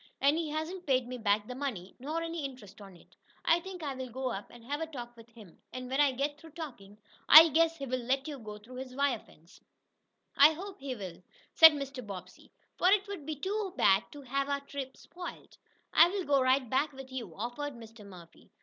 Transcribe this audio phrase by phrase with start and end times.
[0.19, 3.15] And he hasn't paid me back the money, nor any interest on it.
[3.45, 5.59] I think I'll go up and have a talk with him.
[5.71, 6.97] And, when I get through talking,
[7.29, 9.61] I guess he'll let you go through his wire fence."
[10.35, 11.21] "I hope he will,"
[11.53, 12.03] said Mr.
[12.03, 15.55] Bobbsey, "for it would be too bad to have our trip spoiled."
[15.93, 18.03] "I'll go right back with you," offered Mr.
[18.03, 18.49] Murphy.